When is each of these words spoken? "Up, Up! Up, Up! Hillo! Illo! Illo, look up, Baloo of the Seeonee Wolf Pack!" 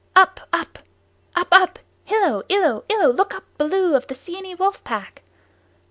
"Up, 0.15 0.39
Up! 0.51 0.79
Up, 1.35 1.47
Up! 1.51 1.77
Hillo! 2.05 2.41
Illo! 2.49 2.83
Illo, 2.89 3.11
look 3.13 3.35
up, 3.35 3.43
Baloo 3.59 3.95
of 3.95 4.07
the 4.07 4.15
Seeonee 4.15 4.55
Wolf 4.55 4.83
Pack!" 4.83 5.21